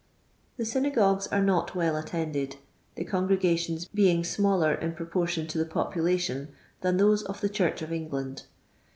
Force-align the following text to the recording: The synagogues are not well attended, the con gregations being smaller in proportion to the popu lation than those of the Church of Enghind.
The 0.57 0.65
synagogues 0.65 1.27
are 1.27 1.43
not 1.43 1.75
well 1.75 1.95
attended, 1.95 2.55
the 2.95 3.05
con 3.05 3.27
gregations 3.29 3.87
being 3.93 4.23
smaller 4.23 4.73
in 4.73 4.93
proportion 4.93 5.45
to 5.45 5.59
the 5.59 5.65
popu 5.65 5.97
lation 5.97 6.47
than 6.81 6.97
those 6.97 7.21
of 7.21 7.39
the 7.39 7.49
Church 7.49 7.83
of 7.83 7.91
Enghind. 7.91 8.45